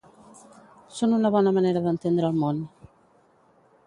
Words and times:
Són 0.99 1.13
una 1.17 1.31
bona 1.35 1.53
manera 1.59 1.83
d'entendre 1.87 2.31
el 2.33 2.39
món. 2.45 2.63